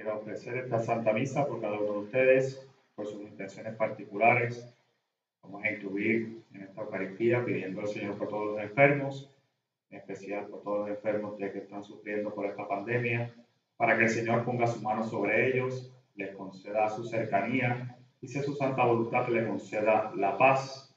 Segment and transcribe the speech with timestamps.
[0.00, 4.74] Quiero ofrecer esta Santa Misa por cada uno de ustedes, por sus intenciones particulares.
[5.42, 9.30] Vamos a incluir en esta Eucaristía pidiendo al Señor por todos los enfermos,
[9.90, 13.30] en especial por todos los enfermos que están sufriendo por esta pandemia,
[13.76, 18.40] para que el Señor ponga su mano sobre ellos, les conceda su cercanía y si
[18.40, 20.96] su santa voluntad le conceda la paz.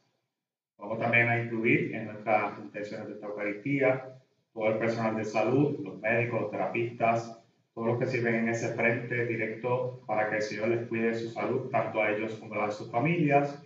[0.78, 4.18] Vamos también a incluir en nuestras intenciones de esta Eucaristía
[4.54, 7.43] todo el personal de salud, los médicos, los terapistas,
[7.73, 11.29] todos los que sirven en ese frente directo para que el Señor les cuide su
[11.29, 13.63] salud, tanto a ellos como a sus familias.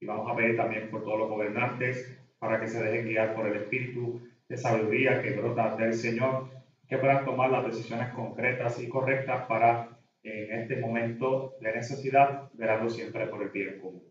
[0.00, 3.46] Y vamos a pedir también por todos los gobernantes para que se dejen guiar por
[3.46, 6.48] el Espíritu de sabiduría que brota del Señor,
[6.88, 12.90] que puedan tomar las decisiones concretas y correctas para en este momento de necesidad, verlo
[12.90, 14.02] siempre por el bien común.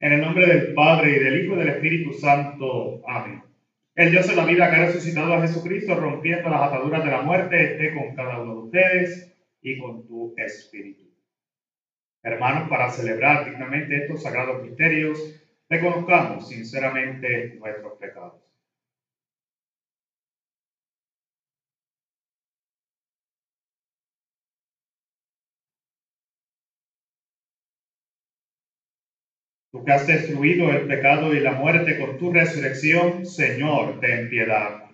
[0.00, 3.02] En el nombre del Padre y del Hijo y del Espíritu Santo.
[3.06, 3.42] Amén.
[3.96, 7.22] El Dios de la vida que ha resucitado a Jesucristo, rompiendo las ataduras de la
[7.22, 11.04] muerte, esté con cada uno de ustedes y con tu espíritu.
[12.20, 18.43] Hermanos, para celebrar dignamente estos sagrados misterios, reconozcamos sinceramente nuestros pecados.
[29.74, 34.84] Tú que has destruido el pecado y la muerte con tu resurrección, Señor, ten piedad.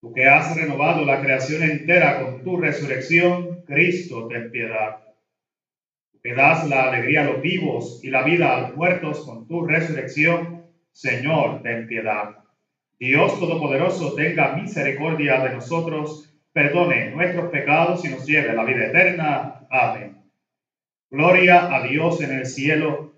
[0.00, 5.00] Tú que has renovado la creación entera con tu resurrección, Cristo, ten piedad.
[6.10, 9.46] Tú que das la alegría a los vivos y la vida a los muertos con
[9.46, 12.38] tu resurrección, Señor, ten piedad.
[12.98, 18.86] Dios Todopoderoso, tenga misericordia de nosotros, perdone nuestros pecados y nos lleve a la vida
[18.86, 19.66] eterna.
[19.68, 20.16] Amén.
[21.10, 23.17] Gloria a Dios en el cielo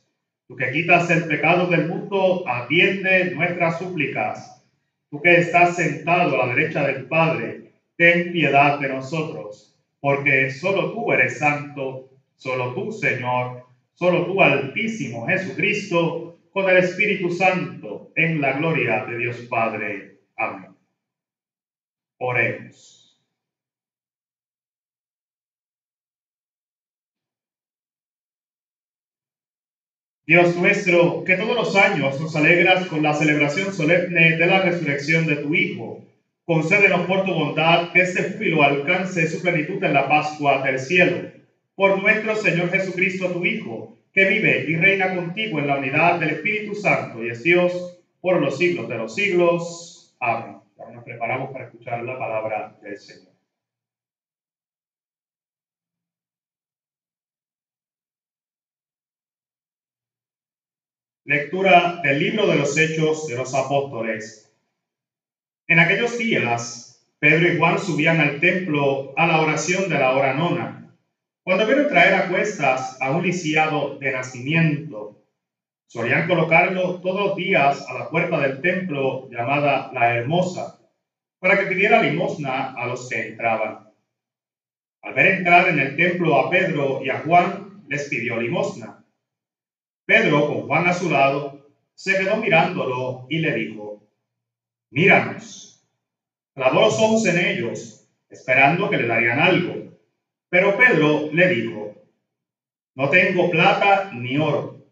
[0.51, 4.61] Tú que quitas el pecado del mundo, atiende nuestras súplicas.
[5.09, 10.91] Tú que estás sentado a la derecha del Padre, ten piedad de nosotros, porque solo
[10.91, 18.41] tú eres santo, solo tú, Señor, solo tú, Altísimo Jesucristo, con el Espíritu Santo, en
[18.41, 20.17] la gloria de Dios Padre.
[20.35, 20.75] Amén.
[22.17, 23.00] Oremos.
[30.31, 35.27] Dios nuestro, que todos los años nos alegras con la celebración solemne de la resurrección
[35.27, 36.05] de tu Hijo,
[36.45, 41.29] concédenos por tu bondad que este júbilo alcance su plenitud en la Pascua del cielo.
[41.75, 46.29] Por nuestro Señor Jesucristo, tu Hijo, que vive y reina contigo en la unidad del
[46.29, 50.15] Espíritu Santo y es Dios por los siglos de los siglos.
[50.21, 50.59] Amén.
[50.79, 53.30] Ahora nos preparamos para escuchar la palabra del Señor.
[61.31, 64.53] Lectura del libro de los Hechos de los Apóstoles.
[65.65, 70.33] En aquellos días, Pedro y Juan subían al templo a la oración de la hora
[70.33, 70.93] nona,
[71.41, 75.23] cuando vieron traer a cuestas a un lisiado de nacimiento.
[75.87, 80.81] Solían colocarlo todos los días a la puerta del templo llamada La Hermosa,
[81.39, 83.89] para que pidiera limosna a los que entraban.
[85.01, 89.00] Al ver entrar en el templo a Pedro y a Juan, les pidió limosna.
[90.05, 91.61] Pedro, con Juan a su lado,
[91.93, 94.07] se quedó mirándolo y le dijo,
[94.89, 95.87] míranos.
[96.53, 99.99] Clavó los ojos en ellos, esperando que le darían algo.
[100.49, 101.95] Pero Pedro le dijo,
[102.95, 104.85] no tengo plata ni oro,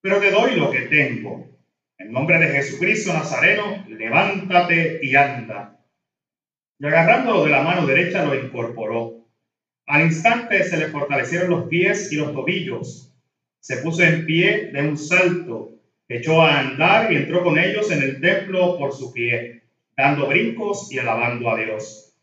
[0.00, 1.46] pero te doy lo que tengo.
[1.98, 5.78] En nombre de Jesucristo Nazareno, levántate y anda.
[6.78, 9.28] Y agarrándolo de la mano derecha lo incorporó.
[9.86, 13.13] Al instante se le fortalecieron los pies y los tobillos
[13.64, 15.70] se puso en pie de un salto,
[16.06, 19.62] echó a andar y entró con ellos en el templo por su pie,
[19.96, 22.14] dando brincos y alabando a Dios.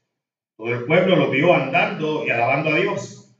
[0.55, 3.35] Todo el pueblo lo vio andando y alabando a Dios.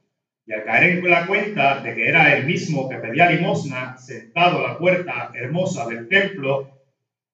[0.47, 4.65] Y al caer en la cuenta de que era el mismo que pedía limosna, sentado
[4.65, 6.71] a la puerta hermosa del templo,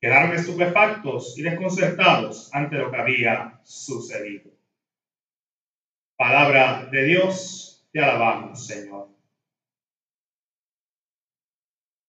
[0.01, 4.51] quedaron estupefactos y desconcertados ante lo que había sucedido.
[6.17, 9.16] Palabra de Dios, te alabamos, Señor.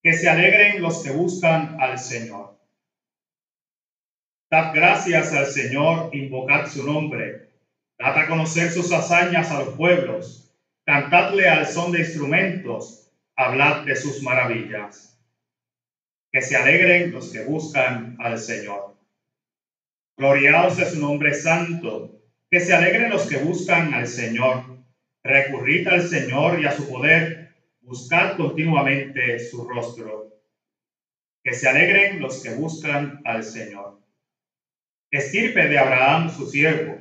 [0.08, 2.58] Que se alegren los que buscan al Señor.
[4.50, 7.50] Dad gracias al Señor, invocad su nombre.
[7.99, 10.50] Dad a conocer sus hazañas a los pueblos.
[10.87, 15.20] cantadle al son de instrumentos, hablad de sus maravillas.
[16.32, 18.96] Que se alegren los que buscan al Señor.
[20.16, 22.19] Gloriaos de su nombre santo,
[22.50, 24.64] que se alegren los que buscan al Señor.
[25.22, 27.47] Recurrid al Señor y a su poder,
[27.88, 30.31] buscad continuamente su rostro.
[31.43, 33.99] Que se alegren los que buscan al Señor.
[35.11, 36.99] Estirpe de Abraham su siervo,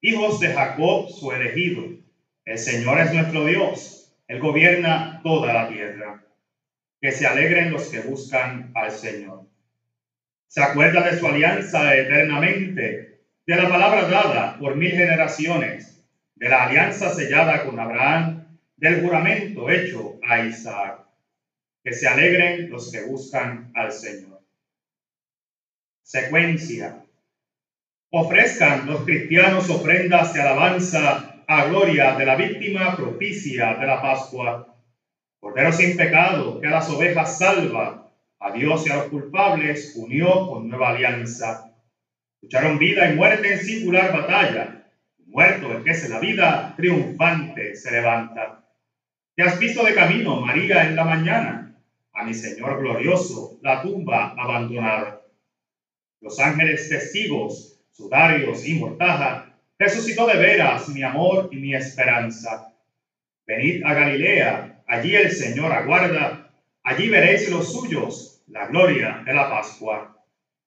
[0.00, 1.82] hijos de Jacob su elegido.
[2.44, 6.24] El Señor es nuestro Dios, Él gobierna toda la tierra.
[7.00, 9.48] Que se alegren los que buscan al Señor.
[10.46, 16.04] Se acuerda de su alianza eternamente, de la palabra dada por mil generaciones,
[16.36, 18.37] de la alianza sellada con Abraham,
[18.78, 21.04] del juramento hecho a Isaac.
[21.84, 24.40] Que se alegren los que buscan al Señor.
[26.02, 27.04] Secuencia.
[28.10, 34.74] Ofrezcan los cristianos ofrendas de alabanza a gloria de la víctima propicia de la Pascua.
[35.40, 40.48] Cordero sin pecado que a las ovejas salva a Dios y a los culpables unió
[40.48, 41.74] con nueva alianza.
[42.42, 44.86] Lucharon vida y muerte en singular batalla.
[45.26, 48.67] Muerto el que es la vida, triunfante se levanta.
[49.38, 51.80] Te has visto de camino, María, en la mañana.
[52.12, 55.20] A mi Señor glorioso, la tumba abandonada.
[56.20, 62.74] Los ángeles testigos, sudarios y mortaja, resucitó de veras mi amor y mi esperanza.
[63.46, 66.50] Venid a Galilea, allí el Señor aguarda
[66.82, 70.16] Allí veréis los suyos, la gloria de la Pascua.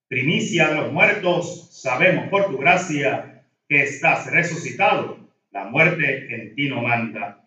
[0.08, 5.18] Primicia de los muertos, sabemos por tu gracia que estás resucitado.
[5.52, 7.41] La muerte en ti no manda.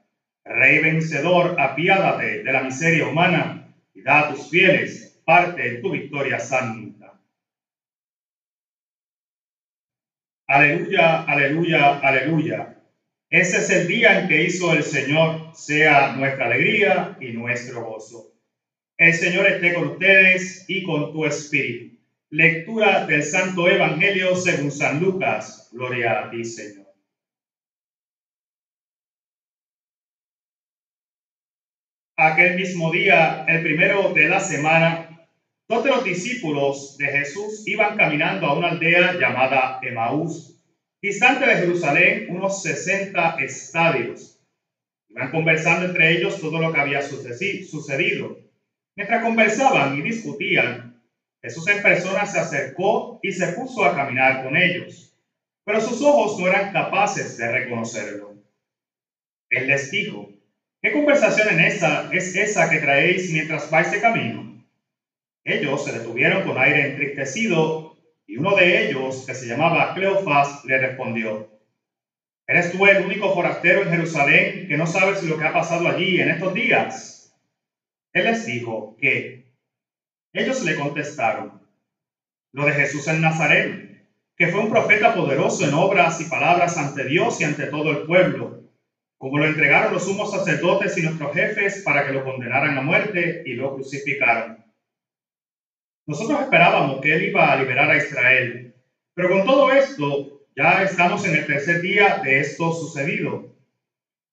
[0.45, 5.91] Rey vencedor, apiádate de la miseria humana y da a tus fieles parte en tu
[5.91, 7.19] victoria santa.
[10.47, 12.77] Aleluya, aleluya, aleluya.
[13.31, 18.35] Ese es el día en que hizo el Señor, sea nuestra alegría y nuestro gozo.
[18.99, 21.97] El Señor esté con ustedes y con tu espíritu.
[22.31, 25.71] Lectura del Santo Evangelio según San Lucas.
[25.73, 26.84] Gloria a ti, Señor.
[32.25, 35.29] Aquel mismo día, el primero de la semana,
[35.69, 40.59] dos de los discípulos de Jesús iban caminando a una aldea llamada Emaús,
[41.03, 44.41] distante de Jerusalén unos 60 estadios.
[45.11, 48.39] Iban conversando entre ellos todo lo que había sucedido
[48.97, 51.03] Mientras conversaban y discutían,
[51.43, 55.15] Jesús en persona se acercó y se puso a caminar con ellos,
[55.67, 58.43] pero sus ojos no eran capaces de reconocerlo.
[59.51, 60.34] Él les dijo,
[60.85, 64.63] ¿qué conversación en esa es esa que traéis mientras vais de camino?
[65.43, 67.97] Ellos se detuvieron con aire entristecido
[68.27, 71.49] y uno de ellos, que se llamaba Cleofas, le respondió,
[72.47, 76.21] ¿Eres tú el único forastero en Jerusalén que no sabes lo que ha pasado allí
[76.21, 77.35] en estos días?
[78.13, 79.43] Él les dijo que
[80.35, 81.67] ellos le contestaron,
[82.53, 84.05] lo de Jesús en Nazaret,
[84.37, 88.05] que fue un profeta poderoso en obras y palabras ante Dios y ante todo el
[88.05, 88.64] pueblo,
[89.25, 93.43] como lo entregaron los sumos sacerdotes y nuestros jefes para que lo condenaran a muerte
[93.47, 94.63] y lo crucificaron.
[96.07, 98.75] Nosotros esperábamos que él iba a liberar a Israel,
[99.15, 103.47] pero con todo esto ya estamos en el tercer día de esto sucedido.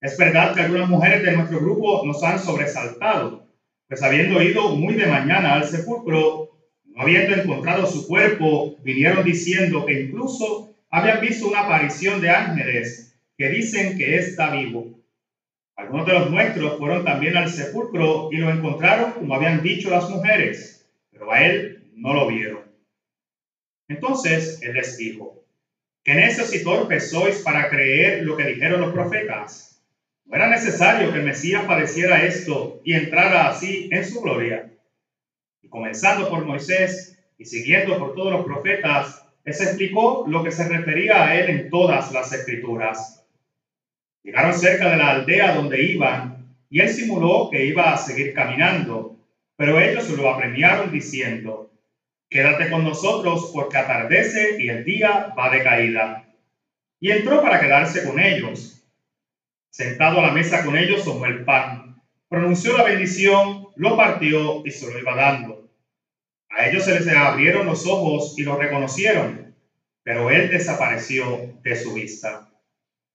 [0.02, 3.48] Es verdad que algunas mujeres de nuestro grupo nos han sobresaltado
[3.88, 6.50] pues habiendo ido muy de mañana al sepulcro,
[6.84, 13.11] no habiendo encontrado su cuerpo, vinieron diciendo que incluso habían visto una aparición de ángeles
[13.42, 15.02] que dicen que está vivo.
[15.76, 20.08] Algunos de los nuestros fueron también al sepulcro y lo encontraron como habían dicho las
[20.12, 22.60] mujeres, pero a él no lo vieron.
[23.88, 25.44] Entonces él les dijo,
[26.04, 29.82] ¿qué necios y torpes sois para creer lo que dijeron los profetas?
[30.26, 34.72] No era necesario que el Mesías padeciera esto y entrara así en su gloria.
[35.64, 40.70] Y comenzando por Moisés y siguiendo por todos los profetas, les explicó lo que se
[40.70, 43.21] refería a él en todas las escrituras.
[44.24, 49.18] Llegaron cerca de la aldea donde iban y él simuló que iba a seguir caminando,
[49.56, 51.72] pero ellos lo apremiaron diciendo,
[52.30, 56.26] quédate con nosotros porque atardece y el día va de caída.
[57.00, 58.82] Y entró para quedarse con ellos
[59.72, 64.72] Sentado a la mesa con ellos tomó el pan, pronunció la bendición, lo partió y
[64.72, 65.70] se lo iba dando.
[66.50, 69.56] A ellos se les abrieron los ojos y lo reconocieron,
[70.04, 72.51] pero él desapareció de su vista.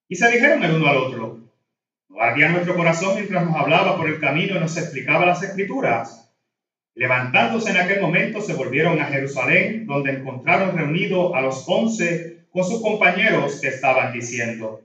[0.09, 1.41] Y se dijeron el uno al otro,
[2.09, 6.33] ¿no ardía nuestro corazón mientras nos hablaba por el camino y nos explicaba las escrituras?
[6.95, 12.65] Levantándose en aquel momento se volvieron a Jerusalén, donde encontraron reunido a los once con
[12.65, 14.81] sus compañeros que estaban diciendo,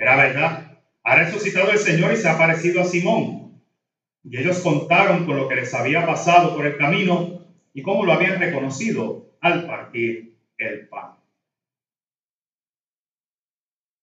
[0.00, 3.62] era verdad Ha resucitado el Señor y se ha aparecido a Simón.
[4.22, 8.12] Y ellos contaron con lo que les había pasado por el camino y cómo lo
[8.12, 11.19] habían reconocido al partir el pan.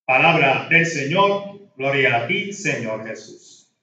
[0.08, 3.76] Palabra del Señor, gloria a ti, Señor Jesús.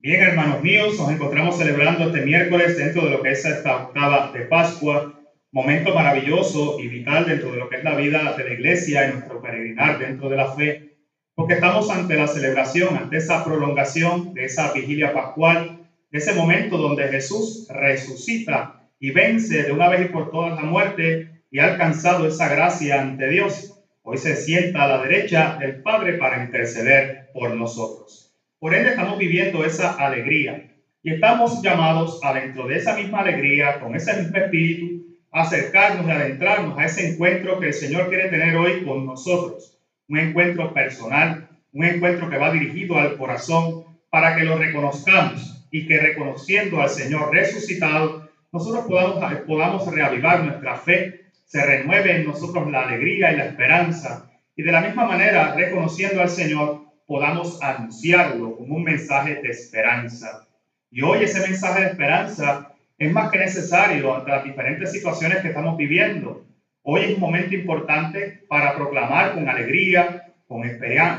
[0.00, 4.32] Bien, hermanos míos, nos encontramos celebrando este miércoles dentro de lo que es esta octava
[4.32, 5.14] de Pascua,
[5.52, 9.12] momento maravilloso y vital dentro de lo que es la vida de la iglesia y
[9.12, 10.96] nuestro peregrinar dentro de la fe,
[11.36, 16.76] porque estamos ante la celebración, ante esa prolongación de esa vigilia pascual, de ese momento
[16.76, 21.66] donde Jesús resucita y vence de una vez y por todas la muerte y ha
[21.66, 23.74] alcanzado esa gracia ante Dios
[24.08, 28.32] Hoy se sienta a la derecha del Padre para interceder por nosotros.
[28.60, 30.68] Por ende estamos viviendo esa alegría
[31.02, 36.06] y estamos llamados a dentro de esa misma alegría, con ese mismo espíritu, a acercarnos
[36.06, 39.76] y adentrarnos a ese encuentro que el Señor quiere tener hoy con nosotros.
[40.08, 45.84] Un encuentro personal, un encuentro que va dirigido al corazón para que lo reconozcamos y
[45.88, 52.70] que reconociendo al Señor resucitado, nosotros podamos, podamos reavivar nuestra fe se renueve en nosotros
[52.70, 54.30] la alegría y la esperanza.
[54.56, 60.46] Y de la misma manera, reconociendo al Señor, podamos anunciarlo como un mensaje de esperanza.
[60.90, 65.48] Y hoy ese mensaje de esperanza es más que necesario ante las diferentes situaciones que
[65.48, 66.44] estamos viviendo.
[66.82, 70.62] Hoy es un momento importante para proclamar con alegría, con,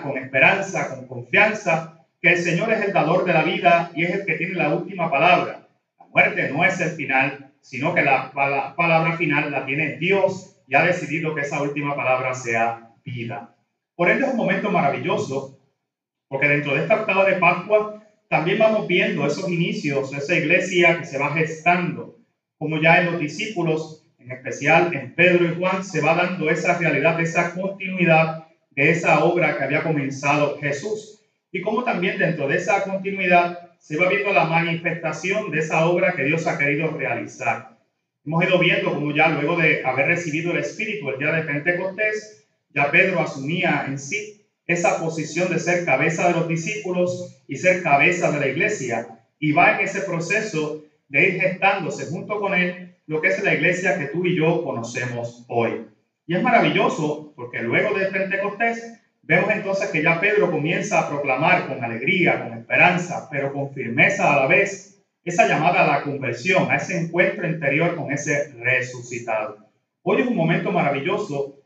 [0.03, 4.13] con esperanza, con confianza, que el Señor es el dador de la vida y es
[4.13, 5.67] el que tiene la última palabra.
[5.99, 10.75] La muerte no es el final, sino que la, palabra final la tiene Dios y
[10.75, 13.57] ha decidido que esa última palabra sea vida.
[13.93, 15.59] Por ende es un momento maravilloso,
[16.29, 21.05] porque dentro de esta octava de Pascua también vamos viendo esos inicios, esa iglesia que
[21.05, 22.17] se va gestando,
[22.57, 26.77] como ya en los discípulos, en especial en Pedro y Juan, se va dando esa
[26.77, 31.21] realidad, esa continuidad de esa obra que había comenzado Jesús.
[31.51, 33.66] Y como también dentro de esa continuidad
[33.99, 37.77] va viendo la manifestación de esa obra que Dios ha querido realizar.
[38.25, 42.45] Hemos ido viendo como ya luego de haber recibido el Espíritu el día de Pentecostés,
[42.73, 47.81] ya Pedro asumía en sí esa posición de ser cabeza de los discípulos y ser
[47.81, 49.07] cabeza de la iglesia.
[49.39, 53.53] Y va en ese proceso de ir gestándose junto con él lo que es la
[53.53, 55.85] iglesia que tú y yo conocemos hoy.
[56.27, 61.67] Y es maravilloso porque luego de Pentecostés Vemos entonces que ya Pedro comienza a proclamar
[61.67, 66.71] con alegría, con esperanza, pero con firmeza a la vez, esa llamada a la conversión,
[66.71, 69.57] a ese encuentro interior con ese resucitado.
[70.01, 71.59] Hoy es un momento maravilloso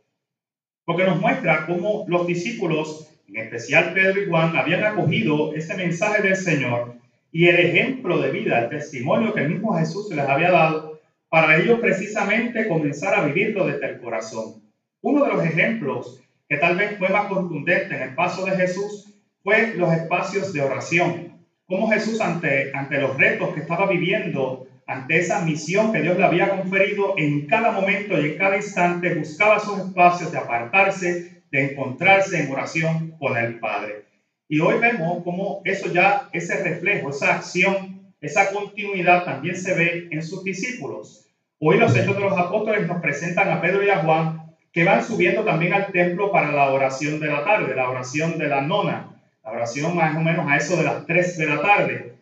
[0.85, 6.23] porque nos muestra cómo los discípulos, en especial Pedro y Juan, habían acogido ese mensaje
[6.23, 6.95] del Señor
[7.31, 10.99] y el ejemplo de vida, el testimonio que el mismo Jesús les había dado,
[11.29, 14.63] para ellos precisamente comenzar a vivirlo desde el corazón.
[15.01, 19.13] Uno de los ejemplos que tal vez fue más contundente en el paso de Jesús
[19.41, 21.45] fue los espacios de oración.
[21.65, 26.25] Cómo Jesús ante, ante los retos que estaba viviendo, ante esa misión que Dios le
[26.25, 31.71] había conferido, en cada momento y en cada instante buscaba esos espacios de apartarse, de
[31.71, 34.03] encontrarse en oración con el Padre.
[34.49, 40.09] Y hoy vemos cómo eso ya, ese reflejo, esa acción, esa continuidad también se ve
[40.11, 41.29] en sus discípulos.
[41.59, 44.40] Hoy los hechos de los apóstoles nos presentan a Pedro y a Juan
[44.71, 48.47] que van subiendo también al templo para la oración de la tarde, la oración de
[48.47, 49.09] la nona,
[49.43, 52.15] la oración más o menos a eso de las 3 de la tarde.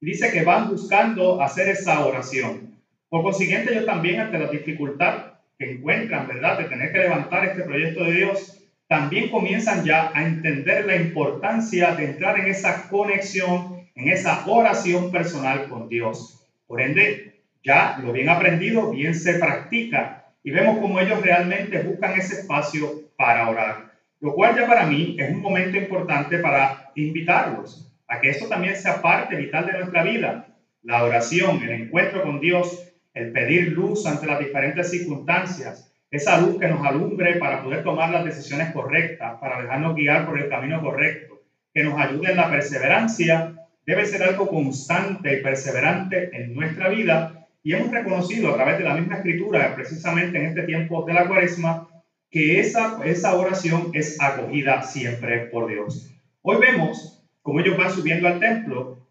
[0.00, 2.78] dice que van buscando hacer esa oración.
[3.08, 7.62] Por consiguiente, ellos también ante la dificultad que encuentran, ¿verdad?, de tener que levantar este
[7.62, 13.88] proyecto de Dios, también comienzan ya a entender la importancia de entrar en esa conexión,
[13.94, 16.44] en esa oración personal con Dios.
[16.66, 22.18] Por ende, ya lo bien aprendido, bien se practica y vemos cómo ellos realmente buscan
[22.18, 23.94] ese espacio para orar.
[24.20, 28.76] Lo cual ya para mí es un momento importante para invitarlos a que esto también
[28.76, 30.46] sea parte vital de nuestra vida.
[30.82, 36.60] La oración, el encuentro con Dios, el pedir luz ante las diferentes circunstancias, esa luz
[36.60, 40.82] que nos alumbre para poder tomar las decisiones correctas, para dejarnos guiar por el camino
[40.82, 41.40] correcto,
[41.72, 43.54] que nos ayude en la perseverancia,
[43.86, 48.84] debe ser algo constante y perseverante en nuestra vida y hemos reconocido a través de
[48.84, 51.88] la misma escritura, precisamente en este tiempo de la cuaresma,
[52.30, 56.10] que esa, esa oración es acogida siempre por Dios.
[56.42, 59.08] Hoy vemos cómo ellos van subiendo al templo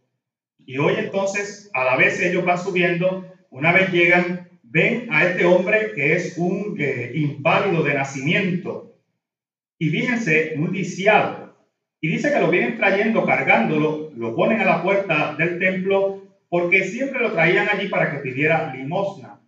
[0.66, 5.46] y hoy entonces, a la vez ellos van subiendo, una vez llegan, ven a este
[5.46, 8.96] hombre que es un eh, de nacimiento
[9.80, 11.58] y fíjense, un lisiado.
[12.00, 16.23] Y dice que lo vienen trayendo, cargándolo, lo ponen a la puerta del templo
[16.54, 19.42] porque siempre lo traían allí para que pidiera limosna.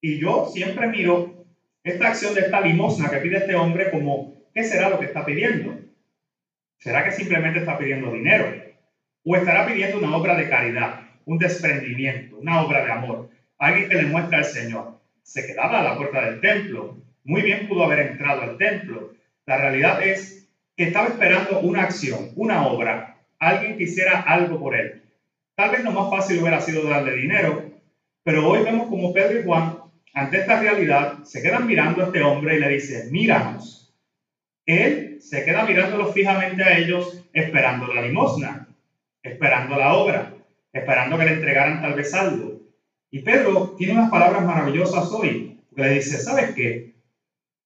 [0.00, 1.44] Y yo siempre miro
[1.82, 5.26] esta acción de esta limosna que pide este hombre como ¿qué será lo que está
[5.26, 5.78] pidiendo?
[6.78, 8.46] ¿Será que simplemente está pidiendo dinero?
[9.26, 13.28] ¿O estará pidiendo una obra de caridad, un desprendimiento, una obra de amor?
[13.58, 15.02] Alguien que le muestra al Señor.
[15.22, 16.96] Se quedaba a la puerta del templo.
[17.24, 19.12] Muy bien pudo haber entrado al templo.
[19.44, 20.48] La realidad es
[20.78, 23.18] que estaba esperando una acción, una obra.
[23.38, 25.03] Alguien que hiciera algo por él.
[25.56, 27.70] Tal vez lo más fácil hubiera sido darle dinero,
[28.24, 29.78] pero hoy vemos como Pedro y Juan,
[30.12, 33.94] ante esta realidad, se quedan mirando a este hombre y le dicen, míranos.
[34.66, 38.68] Él se queda mirándolo fijamente a ellos, esperando la limosna,
[39.22, 40.34] esperando la obra,
[40.72, 42.60] esperando que le entregaran tal vez algo.
[43.10, 46.94] Y Pedro tiene unas palabras maravillosas hoy, que le dice, ¿sabes qué?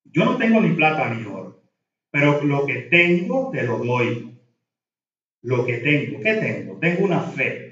[0.04, 1.62] Yo no tengo ni plata ni oro,
[2.10, 4.36] pero lo que tengo te lo doy.
[5.42, 6.78] Lo que tengo, ¿qué tengo?
[6.78, 7.67] Tengo una fe.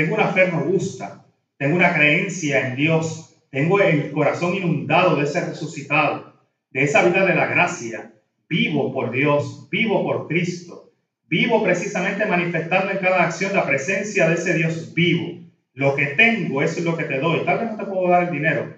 [0.00, 1.26] Tengo una fe robusta.
[1.58, 3.36] Tengo una creencia en Dios.
[3.50, 6.32] Tengo el corazón inundado de ese resucitado,
[6.70, 8.10] de esa vida de la gracia.
[8.48, 10.90] Vivo por Dios, vivo por Cristo.
[11.28, 15.38] Vivo precisamente manifestando en cada acción la presencia de ese Dios vivo.
[15.74, 17.44] Lo que tengo, es lo que te doy.
[17.44, 18.72] Tal vez no te puedo dar el dinero,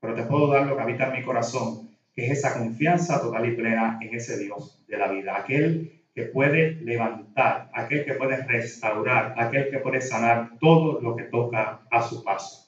[0.00, 3.48] pero te puedo dar lo que habita en mi corazón, que es esa confianza total
[3.48, 8.42] y plena en ese Dios de la vida, aquel que puede levantar, aquel que puede
[8.42, 12.66] restaurar, aquel que puede sanar todo lo que toca a su paso.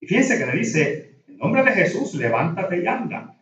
[0.00, 3.36] Y fíjense que le dice, en nombre de Jesús, levántate y anda.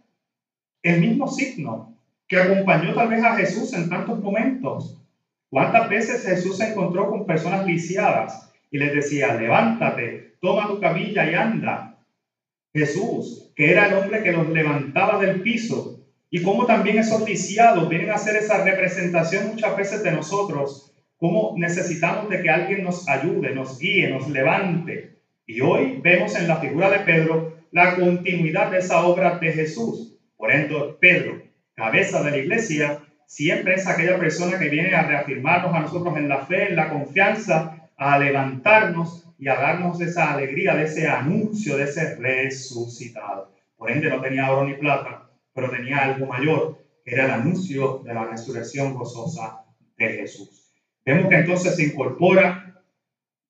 [0.83, 5.01] El mismo signo que acompañó tal vez a Jesús en tantos momentos.
[5.49, 11.31] ¿Cuántas veces Jesús se encontró con personas lisiadas y les decía, levántate, toma tu camilla
[11.31, 12.01] y anda?
[12.75, 15.94] Jesús, que era el hombre que los levantaba del piso,
[16.35, 21.55] y cómo también esos lisiados vienen a hacer esa representación muchas veces de nosotros, cómo
[21.57, 25.21] necesitamos de que alguien nos ayude, nos guíe, nos levante.
[25.47, 30.19] Y hoy vemos en la figura de Pedro la continuidad de esa obra de Jesús.
[30.37, 31.41] Por ende, Pedro,
[31.77, 36.29] cabeza de la iglesia, siempre es aquella persona que viene a reafirmarnos a nosotros en
[36.29, 41.77] la fe, en la confianza, a levantarnos y a darnos esa alegría de ese anuncio
[41.77, 43.55] de ese resucitado.
[43.77, 45.24] Por ende, no tenía oro ni plata,
[45.55, 49.65] pero tenía algo mayor, era el anuncio de la resurrección gozosa
[49.97, 50.73] de Jesús.
[51.05, 52.83] Vemos que entonces se incorpora,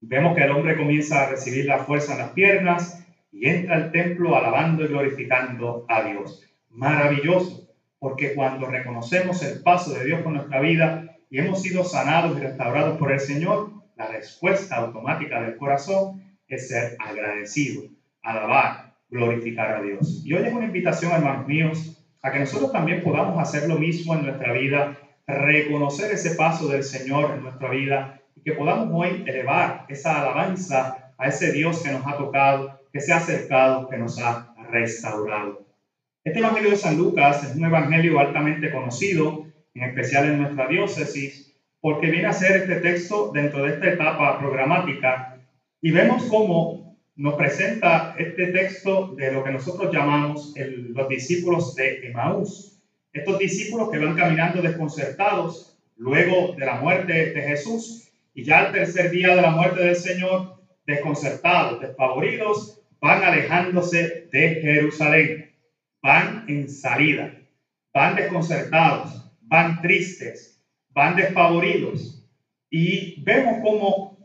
[0.00, 3.92] vemos que el hombre comienza a recibir la fuerza en las piernas y entra al
[3.92, 6.42] templo alabando y glorificando a Dios.
[6.70, 12.36] Maravilloso, porque cuando reconocemos el paso de Dios con nuestra vida y hemos sido sanados
[12.36, 17.84] y restaurados por el Señor, la respuesta automática del corazón es ser agradecido,
[18.22, 20.22] alabar, glorificar a Dios.
[20.24, 24.14] Y hoy es una invitación, hermanos míos, a que nosotros también podamos hacer lo mismo
[24.14, 29.22] en nuestra vida, reconocer ese paso del Señor en nuestra vida y que podamos hoy
[29.24, 33.98] elevar esa alabanza a ese Dios que nos ha tocado, que se ha acercado, que
[33.98, 35.64] nos ha restaurado.
[36.24, 41.54] Este Evangelio de San Lucas es un evangelio altamente conocido, en especial en nuestra diócesis,
[41.80, 45.38] porque viene a ser este texto dentro de esta etapa programática
[45.80, 46.83] y vemos cómo
[47.16, 52.82] nos presenta este texto de lo que nosotros llamamos los discípulos de Emaús.
[53.12, 58.72] Estos discípulos que van caminando desconcertados luego de la muerte de Jesús y ya al
[58.72, 65.52] tercer día de la muerte del Señor, desconcertados, despavoridos, van alejándose de Jerusalén,
[66.02, 67.32] van en salida,
[67.92, 72.26] van desconcertados, van tristes, van despavoridos.
[72.70, 74.18] Y vemos cómo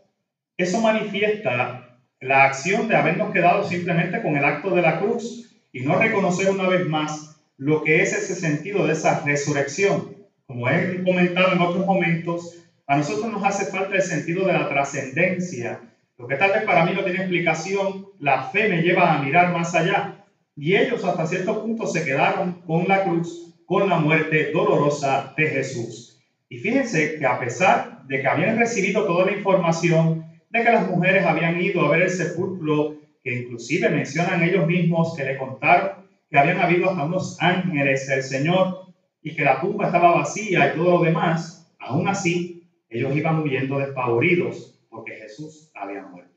[0.58, 1.79] eso manifiesta
[2.22, 6.50] la acción de habernos quedado simplemente con el acto de la cruz y no reconocer
[6.50, 10.16] una vez más lo que es ese sentido de esa resurrección.
[10.46, 14.68] Como he comentado en otros momentos, a nosotros nos hace falta el sentido de la
[14.68, 15.82] trascendencia.
[16.18, 19.54] Lo que tal vez para mí no tiene explicación, la fe me lleva a mirar
[19.54, 20.26] más allá.
[20.58, 25.48] Y ellos hasta cierto punto se quedaron con la cruz, con la muerte dolorosa de
[25.48, 26.20] Jesús.
[26.50, 30.90] Y fíjense que a pesar de que habían recibido toda la información, de que las
[30.90, 36.00] mujeres habían ido a ver el sepulcro, que inclusive mencionan ellos mismos que le contaron
[36.30, 40.78] que habían habido hasta unos ángeles del Señor y que la tumba estaba vacía y
[40.78, 46.30] todo lo demás, aún así ellos iban huyendo despavoridos porque Jesús había muerto.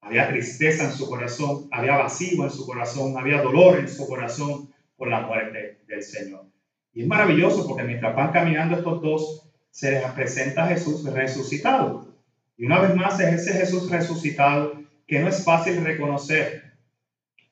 [0.00, 4.68] Había tristeza en su corazón, había vacío en su corazón, había dolor en su corazón
[4.96, 6.46] por la muerte del Señor.
[6.92, 12.15] Y es maravilloso porque mientras van caminando estos dos, se les presenta Jesús resucitado.
[12.56, 14.74] Y una vez más es ese Jesús resucitado
[15.06, 16.72] que no es fácil reconocer,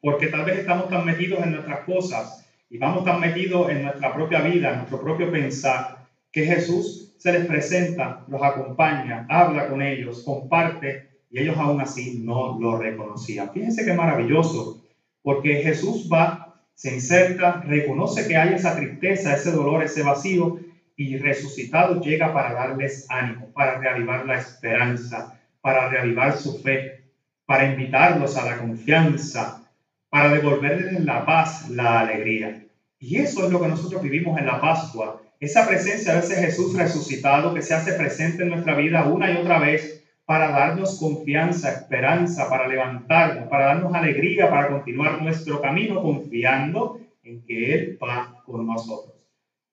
[0.00, 4.12] porque tal vez estamos tan metidos en nuestras cosas y vamos tan metidos en nuestra
[4.12, 9.80] propia vida, en nuestro propio pensar, que Jesús se les presenta, los acompaña, habla con
[9.80, 13.52] ellos, comparte, y ellos aún así no lo reconocían.
[13.52, 14.82] Fíjense qué maravilloso,
[15.22, 20.58] porque Jesús va se inserta, reconoce que hay esa tristeza, ese dolor, ese vacío,
[20.96, 27.04] y resucitado llega para darles ánimo, para reavivar la esperanza, para reavivar su fe,
[27.46, 29.62] para invitarlos a la confianza,
[30.08, 32.64] para devolverles la paz, la alegría.
[32.98, 36.76] Y eso es lo que nosotros vivimos en la Pascua, esa presencia de ese Jesús
[36.76, 41.70] resucitado que se hace presente en nuestra vida una y otra vez para darnos confianza,
[41.70, 48.42] esperanza, para levantarnos, para darnos alegría, para continuar nuestro camino confiando en que Él va
[48.46, 49.14] con nosotros.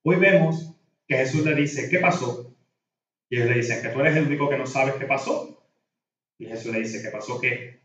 [0.03, 0.75] Hoy vemos
[1.11, 2.55] que Jesús le dice, ¿qué pasó?
[3.29, 5.61] Y ellos le dicen que tú eres el único que no sabes qué pasó.
[6.39, 7.81] Y Jesús le dice, ¿qué pasó qué?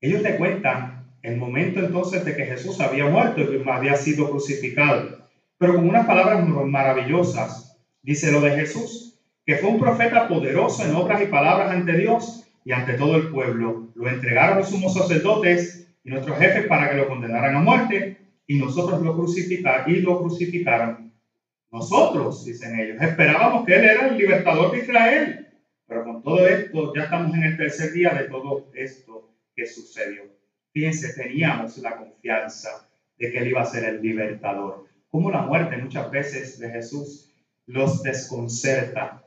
[0.00, 5.26] Ellos le cuentan el momento entonces de que Jesús había muerto y había sido crucificado.
[5.58, 10.94] Pero con unas palabras maravillosas, dice lo de Jesús, que fue un profeta poderoso en
[10.94, 13.88] obras y palabras ante Dios y ante todo el pueblo.
[13.96, 18.56] Lo entregaron los sumos sacerdotes y nuestros jefes para que lo condenaran a muerte y
[18.56, 21.07] nosotros lo crucificaron y lo crucificaron.
[21.70, 25.48] Nosotros, dicen ellos, esperábamos que él era el libertador de Israel,
[25.86, 30.22] pero con todo esto ya estamos en el tercer día de todo esto que sucedió.
[30.72, 34.86] Fíjense, teníamos la confianza de que él iba a ser el libertador.
[35.10, 37.32] Como la muerte muchas veces de Jesús
[37.66, 39.24] los desconcerta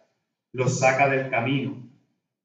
[0.54, 1.90] los saca del camino.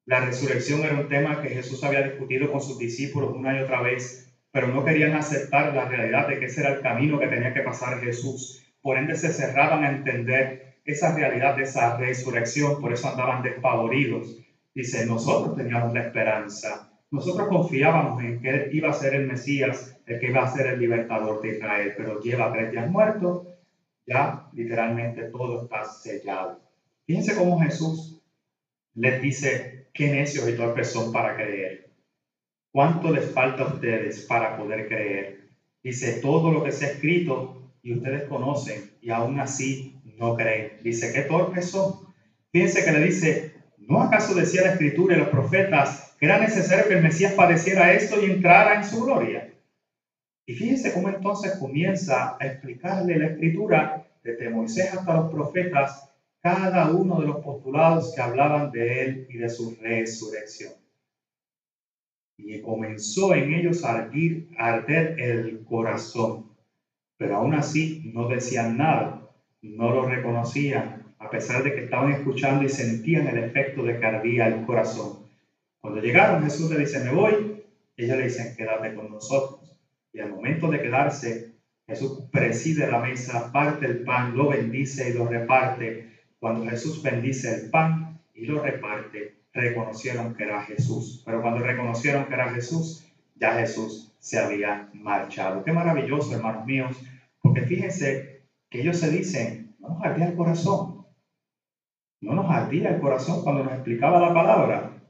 [0.05, 3.81] La resurrección era un tema que Jesús había discutido con sus discípulos una y otra
[3.81, 7.53] vez, pero no querían aceptar la realidad de que ese era el camino que tenía
[7.53, 8.63] que pasar Jesús.
[8.81, 14.37] Por ende se cerraban a entender esa realidad de esa resurrección, por eso andaban despavoridos.
[14.73, 20.19] Dice, nosotros teníamos la esperanza, nosotros confiábamos en que iba a ser el Mesías, el
[20.19, 23.47] que iba a ser el libertador de Israel, pero lleva tres días muerto,
[24.05, 26.61] ya literalmente todo está sellado.
[27.05, 28.21] Fíjense cómo Jesús
[28.95, 31.89] les dice qué necios y torpes son para creer.
[32.71, 35.49] ¿Cuánto les falta a ustedes para poder creer?
[35.81, 40.73] Dice todo lo que se ha escrito y ustedes conocen y aún así no creen.
[40.83, 41.93] Dice, ¿qué torpes son?
[42.51, 46.85] Fíjense que le dice, ¿no acaso decía la escritura y los profetas que era necesario
[46.85, 49.53] que el Mesías padeciera esto y entrara en su gloria?
[50.45, 56.09] Y fíjense cómo entonces comienza a explicarle la escritura desde Moisés hasta los profetas
[56.41, 60.73] cada uno de los postulados que hablaban de él y de su resurrección.
[62.37, 66.46] Y comenzó en ellos a arder, arder el corazón,
[67.17, 69.29] pero aún así no decían nada,
[69.61, 74.05] no lo reconocían, a pesar de que estaban escuchando y sentían el efecto de que
[74.05, 75.27] ardía el corazón.
[75.81, 77.63] Cuando llegaron, Jesús le dice, me voy,
[77.95, 79.79] ellos le dicen, quédate con nosotros.
[80.13, 81.55] Y al momento de quedarse,
[81.87, 87.53] Jesús preside la mesa, parte el pan, lo bendice y lo reparte cuando Jesús bendice
[87.55, 91.23] el pan y lo reparte, reconocieron que era Jesús.
[91.25, 93.03] Pero cuando reconocieron que era Jesús,
[93.35, 95.63] ya Jesús se había marchado.
[95.63, 97.01] Qué maravilloso, hermanos míos,
[97.41, 101.05] porque fíjense que ellos se dicen, no nos ardía el corazón.
[102.19, 105.01] No nos ardía el corazón cuando nos explicaba la palabra.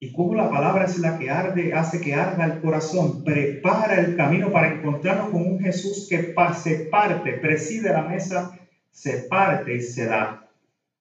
[0.00, 4.16] Y cómo la palabra es la que arde, hace que arda el corazón, prepara el
[4.16, 8.58] camino para encontrarnos con un Jesús que se parte, preside la mesa,
[8.90, 10.48] se parte y se da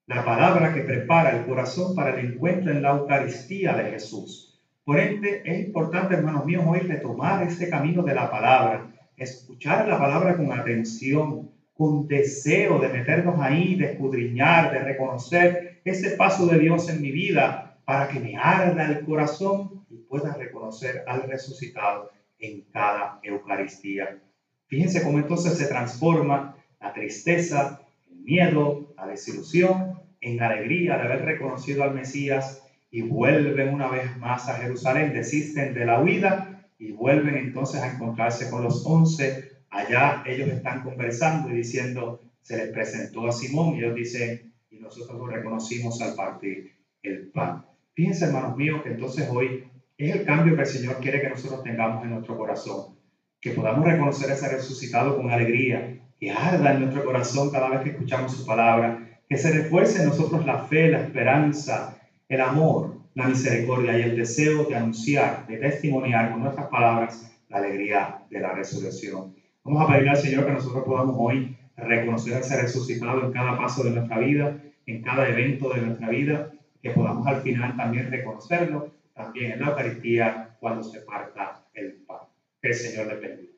[0.07, 4.52] la palabra que prepara el corazón para el encuentro en la Eucaristía de Jesús.
[4.85, 9.97] Por ende, es importante, hermanos míos, hoy retomar este camino de la palabra, escuchar la
[9.97, 16.59] palabra con atención, con deseo de meternos ahí, de escudriñar, de reconocer ese paso de
[16.59, 22.11] Dios en mi vida para que me arda el corazón y pueda reconocer al resucitado
[22.39, 24.19] en cada Eucaristía.
[24.67, 31.83] Fíjense cómo entonces se transforma la tristeza, miedo, la desilusión, en alegría de haber reconocido
[31.83, 32.62] al Mesías
[32.93, 37.91] y vuelven una vez más a Jerusalén, desisten de la huida y vuelven entonces a
[37.91, 39.63] encontrarse con los once.
[39.71, 44.77] Allá ellos están conversando y diciendo, se les presentó a Simón y ellos dicen, y
[44.77, 47.65] nosotros lo reconocimos al partir el pan.
[47.95, 49.63] Fíjense, hermanos míos, que entonces hoy
[49.97, 52.95] es el cambio que el Señor quiere que nosotros tengamos en nuestro corazón,
[53.41, 57.89] que podamos reconocer ese resucitado con alegría, que arda en nuestro corazón cada vez que
[57.89, 61.97] escuchamos su palabra, que se refuerce en nosotros la fe, la esperanza,
[62.33, 67.57] el amor, la misericordia y el deseo de anunciar, de testimoniar con nuestras palabras la
[67.57, 69.35] alegría de la resurrección.
[69.63, 73.83] Vamos a pedirle al Señor que nosotros podamos hoy reconocer ese resucitado en cada paso
[73.83, 78.91] de nuestra vida, en cada evento de nuestra vida, que podamos al final también reconocerlo,
[79.13, 82.27] también en la Eucaristía cuando se parta el pan.
[82.61, 83.52] Que el Señor le bendiga.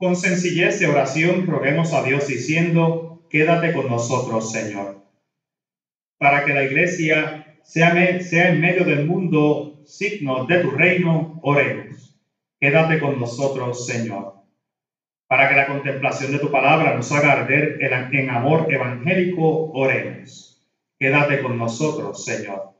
[0.00, 5.04] Con sencillez de oración roguemos a Dios diciendo, quédate con nosotros, Señor,
[6.16, 12.18] para que la iglesia sea, sea en medio del mundo signo de tu reino, oremos.
[12.58, 14.36] Quédate con nosotros, Señor,
[15.28, 20.66] para que la contemplación de tu palabra nos haga arder en amor evangélico, oremos.
[20.98, 22.72] Quédate con nosotros, Señor,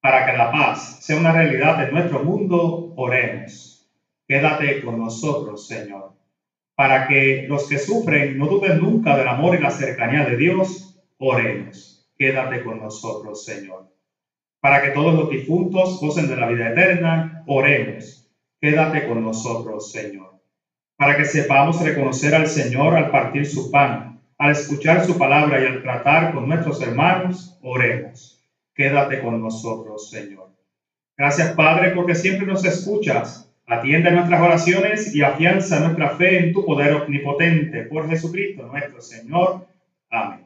[0.00, 3.88] para que la paz sea una realidad en nuestro mundo, oremos.
[4.26, 6.15] Quédate con nosotros, Señor,
[6.76, 11.00] para que los que sufren no duden nunca del amor y la cercanía de Dios,
[11.18, 12.08] oremos.
[12.16, 13.96] Quédate con nosotros, Señor
[14.66, 18.28] para que todos los difuntos gocen de la vida eterna, oremos.
[18.60, 20.40] Quédate con nosotros, Señor.
[20.96, 25.66] Para que sepamos reconocer al Señor al partir su pan, al escuchar su palabra y
[25.66, 28.44] al tratar con nuestros hermanos, oremos.
[28.74, 30.48] Quédate con nosotros, Señor.
[31.16, 33.45] Gracias, Padre, porque siempre nos escuchas.
[33.66, 37.82] Atiende nuestras oraciones y afianza nuestra fe en tu poder omnipotente.
[37.82, 39.66] Por Jesucristo nuestro Señor.
[40.08, 40.45] Amén.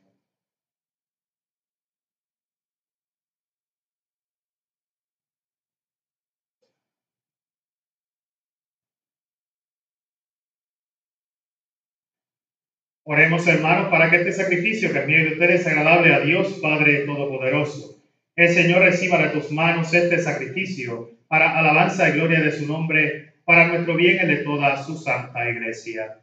[13.03, 16.99] Oremos, hermanos, para que este sacrificio que es de ustedes es agradable a Dios Padre
[17.07, 17.99] Todopoderoso.
[18.35, 23.33] El Señor reciba de tus manos este sacrificio para alabanza y gloria de su nombre,
[23.43, 26.19] para nuestro bien y de toda su santa iglesia.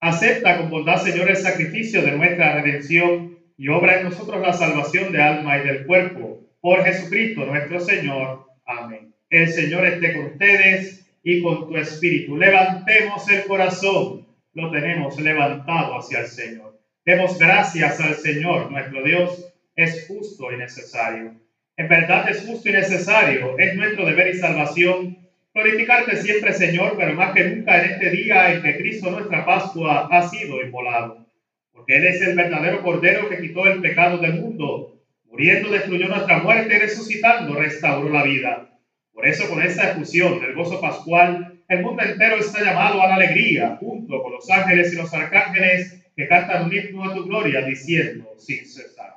[0.00, 5.10] Acepta con bondad, Señor, el sacrificio de nuestra redención y obra en nosotros la salvación
[5.10, 6.46] de alma y del cuerpo.
[6.60, 8.46] Por Jesucristo nuestro Señor.
[8.64, 9.12] Amén.
[9.30, 12.36] El Señor esté con ustedes y con tu espíritu.
[12.36, 14.23] Levantemos el corazón
[14.54, 16.80] lo tenemos levantado hacia el Señor.
[17.04, 21.34] Demos gracias al Señor, nuestro Dios, es justo y necesario.
[21.76, 25.18] En verdad es justo y necesario, es nuestro deber y salvación
[25.52, 30.08] glorificarte siempre, Señor, pero más que nunca en este día en que Cristo, nuestra Pascua,
[30.10, 31.26] ha sido inmolado.
[31.72, 35.00] Porque Él es el verdadero Cordero que quitó el pecado del mundo.
[35.26, 38.73] Muriendo destruyó nuestra muerte y resucitando restauró la vida.
[39.14, 43.14] Por eso, con esta efusión del gozo pascual, el mundo entero está llamado a la
[43.14, 47.64] alegría, junto con los ángeles y los arcángeles que cantan un himno a tu gloria,
[47.64, 49.14] diciendo sin cesar.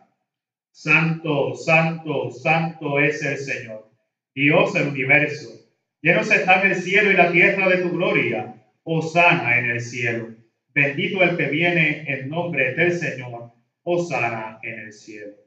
[0.72, 3.92] Santo, santo, santo es el Señor,
[4.36, 5.50] Dios del universo.
[6.02, 8.54] Llenos están el cielo y la tierra de tu gloria.
[8.84, 10.36] Osana en el cielo.
[10.74, 13.52] Bendito el que viene en nombre del Señor.
[13.84, 15.47] Osana en el cielo.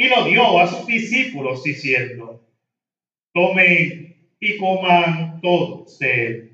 [0.00, 2.42] y lo dio a sus discípulos, diciendo,
[3.34, 6.50] tomen y coman todos de él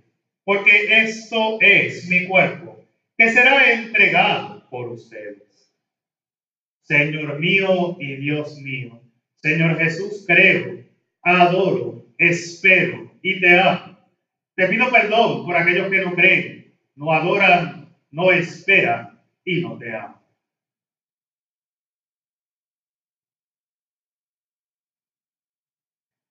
[0.47, 5.75] porque esto es mi cuerpo, que será entregado por ustedes.
[6.83, 9.03] Señor mío y Dios mío,
[9.43, 10.85] Señor Jesús, creo,
[11.23, 13.99] adoro, espero y te amo.
[14.55, 19.97] Te pido perdón por aquellos que no creen, no adoran, no esperan y no te
[19.97, 20.26] aman.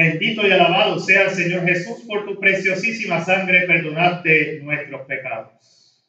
[0.00, 6.02] Bendito y alabado sea el Señor Jesús por tu preciosísima sangre, perdonarte nuestros pecados.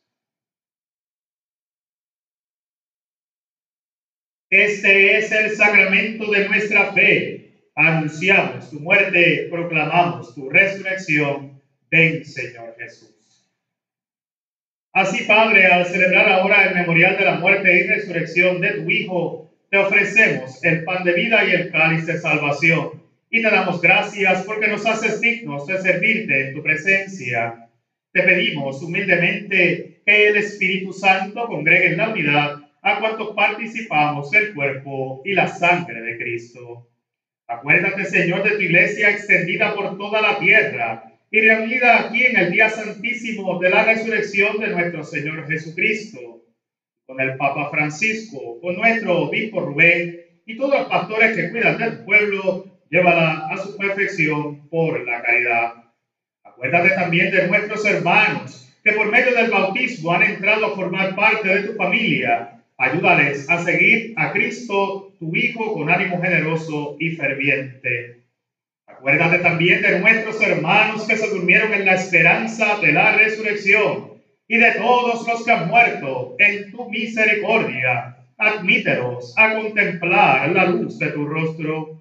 [4.49, 7.67] Este es el sacramento de nuestra fe.
[7.75, 11.61] anunciamos tu muerte, proclamamos tu resurrección.
[11.89, 13.51] Ven, Señor Jesús.
[14.93, 19.51] Así, Padre, al celebrar ahora el memorial de la muerte y resurrección de tu Hijo,
[19.69, 23.00] te ofrecemos el pan de vida y el cáliz de salvación.
[23.33, 27.69] Y te damos gracias porque nos haces dignos de servirte en tu presencia.
[28.11, 34.53] Te pedimos humildemente que el Espíritu Santo congregue en la unidad a cuantos participamos del
[34.53, 36.89] cuerpo y la sangre de Cristo.
[37.47, 42.51] Acuérdate, Señor, de tu iglesia extendida por toda la tierra y reunida aquí en el
[42.51, 46.43] día santísimo de la resurrección de nuestro Señor Jesucristo,
[47.05, 52.03] con el Papa Francisco, con nuestro obispo Rubén y todos los pastores que cuidan del
[52.03, 55.73] pueblo, llévala a su perfección por la caridad.
[56.43, 61.47] Acuérdate también de nuestros hermanos que por medio del bautismo han entrado a formar parte
[61.47, 62.61] de tu familia.
[62.77, 68.23] Ayúdales a seguir a Cristo, tu Hijo, con ánimo generoso y ferviente.
[68.87, 74.11] Acuérdate también de nuestros hermanos que se durmieron en la esperanza de la resurrección
[74.47, 78.17] y de todos los que han muerto en tu misericordia.
[78.37, 82.00] Admítelos a contemplar la luz de tu rostro.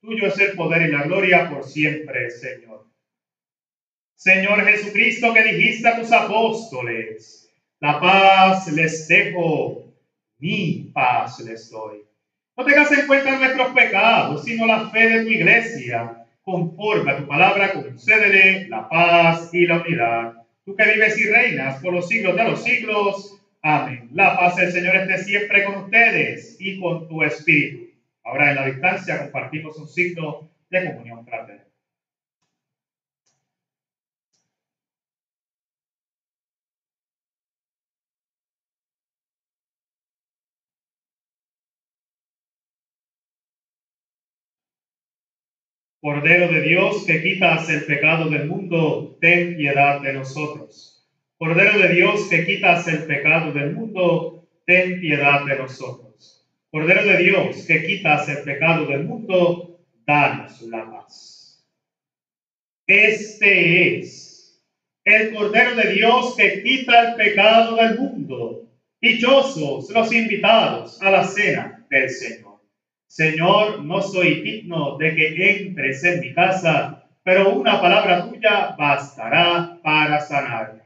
[0.00, 2.86] tuyo es el poder y la gloria por siempre, Señor.
[4.14, 9.94] Señor Jesucristo, que dijiste a tus apóstoles, la paz les dejo,
[10.38, 12.02] mi paz les doy.
[12.56, 17.26] No tengas en cuenta nuestros pecados, sino la fe de tu iglesia conforme a tu
[17.26, 20.34] palabra, concédele la paz y la unidad.
[20.64, 23.40] Tú que vives y reinas por los siglos de los siglos.
[23.62, 24.08] Amén.
[24.12, 27.89] La paz del Señor esté siempre con ustedes y con tu espíritu.
[28.24, 31.70] Ahora en la distancia compartimos un signo de comunión fraterna.
[46.02, 51.06] Cordero de Dios que quitas el pecado del mundo, ten piedad de nosotros.
[51.36, 56.09] Cordero de Dios que quitas el pecado del mundo, ten piedad de nosotros.
[56.72, 61.66] Cordero de Dios que quitas el pecado del mundo, danos la paz.
[62.86, 64.62] Este es
[65.04, 68.68] el Cordero de Dios que quita el pecado del mundo.
[69.00, 72.60] Dichosos los invitados a la cena del Señor.
[73.08, 79.80] Señor, no soy digno de que entres en mi casa, pero una palabra tuya bastará
[79.82, 80.79] para sanarme.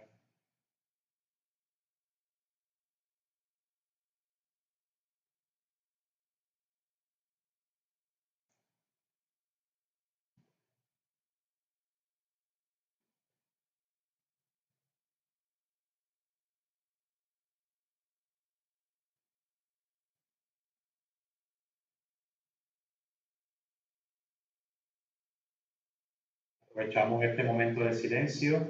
[26.75, 28.67] Aprovechamos este momento de silencio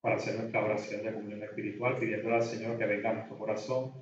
[0.00, 3.92] para hacer nuestra oración de comunión espiritual, pidiendo al Señor que venga a nuestro corazón,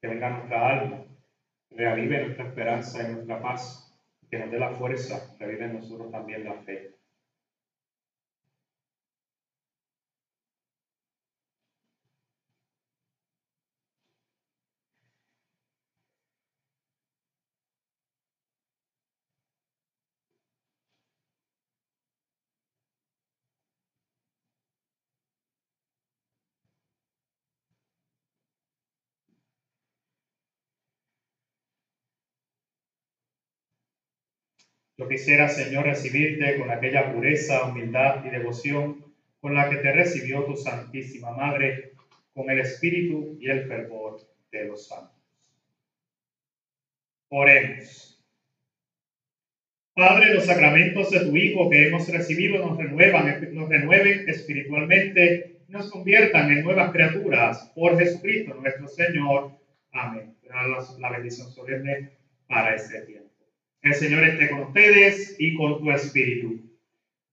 [0.00, 1.04] que venga a nuestra alma,
[1.70, 3.92] reavive nuestra esperanza y nuestra paz,
[4.30, 6.94] que nos dé la fuerza, reavive en nosotros también la fe.
[35.02, 39.04] Yo quisiera, Señor, recibirte con aquella pureza, humildad y devoción
[39.40, 41.94] con la que te recibió tu Santísima Madre,
[42.32, 44.20] con el espíritu y el fervor
[44.52, 45.20] de los santos.
[47.30, 48.24] Oremos.
[49.92, 55.72] Padre, los sacramentos de tu Hijo que hemos recibido nos renuevan, nos renueven espiritualmente y
[55.72, 59.50] nos conviertan en nuevas criaturas por Jesucristo nuestro Señor.
[59.90, 60.36] Amén.
[61.00, 62.10] La bendición solemne
[62.46, 63.21] para este tiempo.
[63.82, 66.60] El Señor esté con ustedes y con tu espíritu.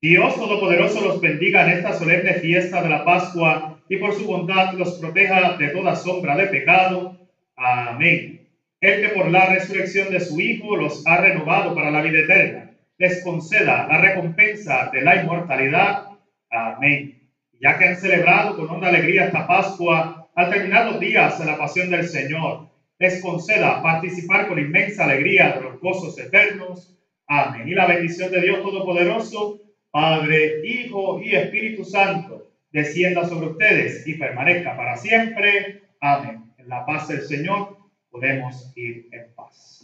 [0.02, 4.74] Dios Todopoderoso los bendiga en esta solemne fiesta de la Pascua y por su bondad
[4.74, 7.20] los proteja de toda sombra de pecado.
[7.56, 8.48] Amén.
[8.82, 12.72] El que por la resurrección de su Hijo los ha renovado para la vida eterna,
[12.98, 16.08] les conceda la recompensa de la inmortalidad.
[16.50, 17.30] Amén.
[17.62, 21.58] Ya que han celebrado con honda alegría esta Pascua, al terminar los días de la
[21.58, 22.69] pasión del Señor,
[23.00, 26.98] les conceda participar con inmensa alegría de los gozos eternos.
[27.28, 27.68] Amén.
[27.68, 34.16] Y la bendición de Dios Todopoderoso, Padre, Hijo y Espíritu Santo, descienda sobre ustedes y
[34.16, 35.84] permanezca para siempre.
[36.02, 36.52] Amén.
[36.58, 37.78] En la paz del Señor
[38.12, 39.79] podemos ir en paz.